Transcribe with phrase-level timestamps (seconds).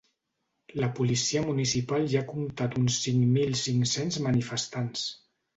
[0.83, 5.09] La policia municipal hi ha comptat uns cinc mil cinc-cents manifestants.